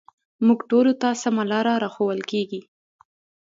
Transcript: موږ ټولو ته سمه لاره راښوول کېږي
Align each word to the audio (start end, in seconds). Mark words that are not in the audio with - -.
موږ 0.45 0.59
ټولو 0.69 0.91
ته 1.01 1.07
سمه 1.23 1.43
لاره 1.51 1.73
راښوول 1.83 2.21
کېږي 2.31 2.61